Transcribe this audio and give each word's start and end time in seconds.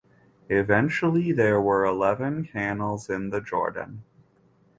Eventually 0.49 1.31
there 1.31 1.61
were 1.61 1.85
eleven 1.85 2.43
canals 2.43 3.07
in 3.07 3.29
the 3.29 3.39
Jordaan. 3.39 4.01